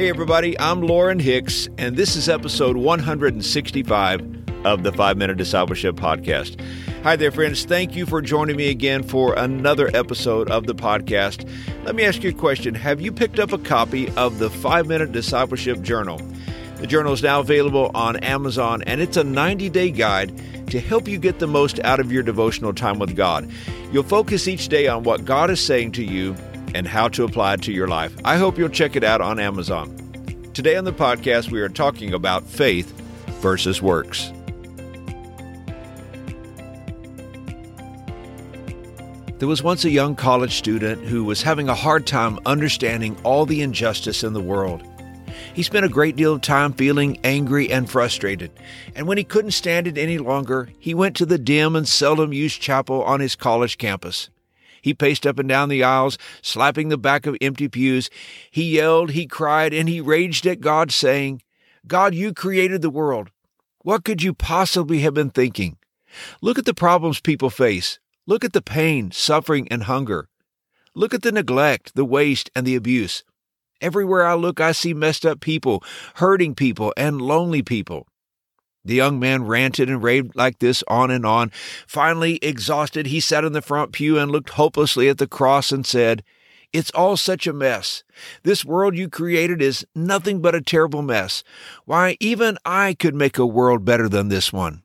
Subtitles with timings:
[0.00, 5.96] Hey, everybody, I'm Lauren Hicks, and this is episode 165 of the Five Minute Discipleship
[5.96, 6.58] Podcast.
[7.02, 7.66] Hi there, friends.
[7.66, 11.46] Thank you for joining me again for another episode of the podcast.
[11.84, 14.86] Let me ask you a question Have you picked up a copy of the Five
[14.86, 16.16] Minute Discipleship Journal?
[16.78, 20.32] The journal is now available on Amazon, and it's a 90 day guide
[20.70, 23.50] to help you get the most out of your devotional time with God.
[23.92, 26.34] You'll focus each day on what God is saying to you
[26.74, 28.14] and how to apply it to your life.
[28.24, 29.96] I hope you'll check it out on Amazon.
[30.54, 32.90] Today on the podcast, we are talking about faith
[33.40, 34.32] versus works.
[39.38, 43.46] There was once a young college student who was having a hard time understanding all
[43.46, 44.82] the injustice in the world.
[45.54, 48.50] He spent a great deal of time feeling angry and frustrated,
[48.94, 52.34] and when he couldn't stand it any longer, he went to the dim and seldom
[52.34, 54.28] used chapel on his college campus.
[54.82, 58.10] He paced up and down the aisles, slapping the back of empty pews.
[58.50, 61.42] He yelled, he cried, and he raged at God, saying,
[61.86, 63.30] God, you created the world.
[63.82, 65.78] What could you possibly have been thinking?
[66.40, 67.98] Look at the problems people face.
[68.26, 70.28] Look at the pain, suffering, and hunger.
[70.94, 73.24] Look at the neglect, the waste, and the abuse.
[73.80, 75.82] Everywhere I look, I see messed up people,
[76.16, 78.06] hurting people, and lonely people.
[78.84, 81.52] The young man ranted and raved like this on and on.
[81.86, 85.86] Finally, exhausted, he sat in the front pew and looked hopelessly at the cross and
[85.86, 86.24] said,
[86.72, 88.04] It's all such a mess.
[88.42, 91.44] This world you created is nothing but a terrible mess.
[91.84, 94.82] Why, even I could make a world better than this one.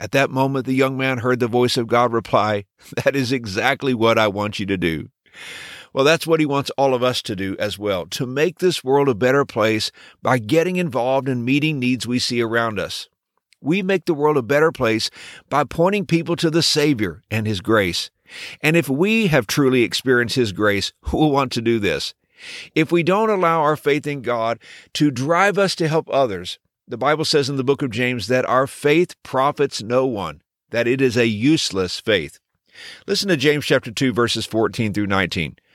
[0.00, 2.66] At that moment, the young man heard the voice of God reply,
[3.04, 5.08] That is exactly what I want you to do.
[5.98, 8.84] Well, that's what he wants all of us to do as well to make this
[8.84, 9.90] world a better place
[10.22, 13.08] by getting involved in meeting needs we see around us.
[13.60, 15.10] We make the world a better place
[15.50, 18.12] by pointing people to the Savior and His grace.
[18.62, 22.14] And if we have truly experienced His grace, we'll want to do this.
[22.76, 24.60] If we don't allow our faith in God
[24.92, 28.44] to drive us to help others, the Bible says in the book of James that
[28.44, 32.38] our faith profits no one, that it is a useless faith.
[33.08, 35.56] Listen to James chapter 2 verses 14 through 19.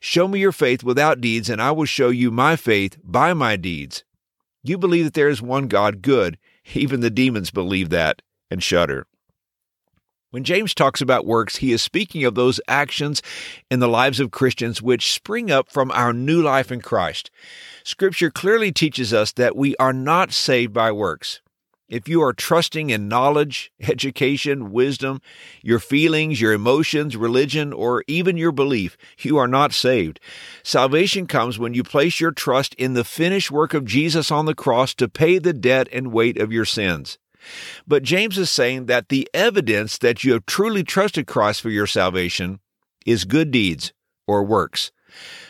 [0.00, 3.56] Show me your faith without deeds, and I will show you my faith by my
[3.56, 4.04] deeds.
[4.62, 6.38] You believe that there is one God, good.
[6.74, 9.06] Even the demons believe that and shudder.
[10.30, 13.22] When James talks about works, he is speaking of those actions
[13.70, 17.30] in the lives of Christians which spring up from our new life in Christ.
[17.84, 21.40] Scripture clearly teaches us that we are not saved by works.
[21.88, 25.20] If you are trusting in knowledge, education, wisdom,
[25.62, 30.18] your feelings, your emotions, religion, or even your belief, you are not saved.
[30.62, 34.54] Salvation comes when you place your trust in the finished work of Jesus on the
[34.54, 37.18] cross to pay the debt and weight of your sins.
[37.86, 41.86] But James is saying that the evidence that you have truly trusted Christ for your
[41.86, 42.58] salvation
[43.04, 43.92] is good deeds
[44.26, 44.90] or works.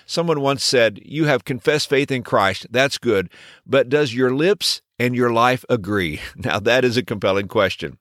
[0.05, 2.67] Someone once said, You have confessed faith in Christ.
[2.71, 3.31] That's good.
[3.67, 6.21] But does your lips and your life agree?
[6.37, 7.99] Now, that is a compelling question.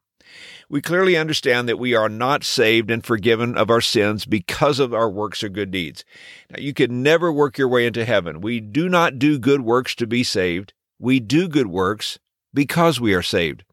[0.69, 4.93] We clearly understand that we are not saved and forgiven of our sins because of
[4.93, 6.03] our works or good deeds.
[6.49, 8.41] Now, you can never work your way into heaven.
[8.41, 10.73] We do not do good works to be saved.
[10.99, 12.19] We do good works
[12.53, 13.63] because we are saved.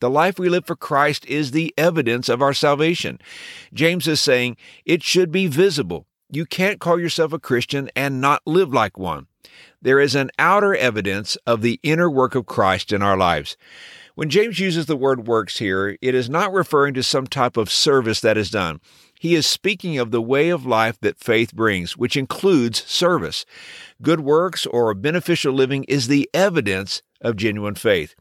[0.00, 3.18] The life we live for Christ is the evidence of our salvation.
[3.74, 6.06] James is saying it should be visible.
[6.30, 9.28] You can't call yourself a Christian and not live like one.
[9.80, 13.56] There is an outer evidence of the inner work of Christ in our lives.
[14.14, 17.70] When James uses the word works here, it is not referring to some type of
[17.70, 18.80] service that is done.
[19.18, 23.46] He is speaking of the way of life that faith brings, which includes service.
[24.02, 28.14] Good works or beneficial living is the evidence of genuine faith.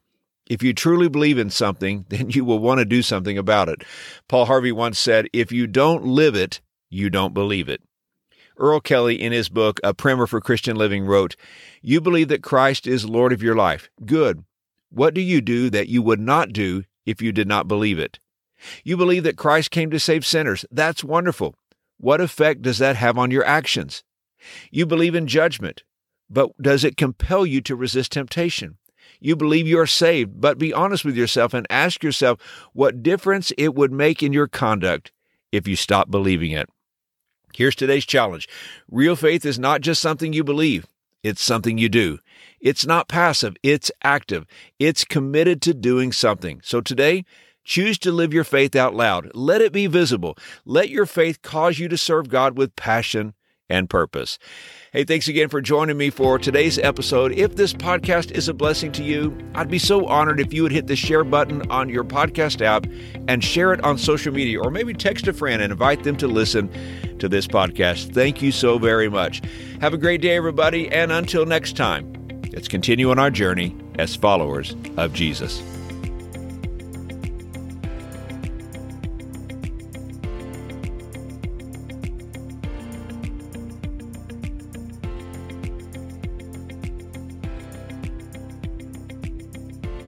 [0.49, 3.83] If you truly believe in something, then you will want to do something about it.
[4.29, 7.81] Paul Harvey once said, If you don't live it, you don't believe it.
[8.57, 11.35] Earl Kelly, in his book, A Primer for Christian Living, wrote,
[11.81, 13.89] You believe that Christ is Lord of your life.
[14.05, 14.43] Good.
[14.89, 18.19] What do you do that you would not do if you did not believe it?
[18.83, 20.65] You believe that Christ came to save sinners.
[20.71, 21.55] That's wonderful.
[21.97, 24.03] What effect does that have on your actions?
[24.71, 25.83] You believe in judgment,
[26.29, 28.77] but does it compel you to resist temptation?
[29.19, 32.39] You believe you are saved, but be honest with yourself and ask yourself
[32.73, 35.11] what difference it would make in your conduct
[35.51, 36.69] if you stop believing it.
[37.57, 38.47] Here's today's challenge
[38.87, 40.85] Real faith is not just something you believe,
[41.23, 42.19] It's something you do.
[42.61, 44.45] It's not passive, it's active.
[44.77, 46.61] It's committed to doing something.
[46.63, 47.25] So today,
[47.63, 49.31] choose to live your faith out loud.
[49.33, 50.37] Let it be visible.
[50.65, 53.33] Let your faith cause you to serve God with passion
[53.69, 54.39] and purpose.
[54.91, 57.31] Hey, thanks again for joining me for today's episode.
[57.33, 60.71] If this podcast is a blessing to you, I'd be so honored if you would
[60.71, 62.85] hit the share button on your podcast app
[63.27, 66.27] and share it on social media, or maybe text a friend and invite them to
[66.27, 66.69] listen
[67.19, 68.13] to this podcast.
[68.13, 69.41] Thank you so very much.
[69.81, 72.11] Have a great day, everybody, and until next time,
[72.53, 75.61] let's continue on our journey as followers of Jesus.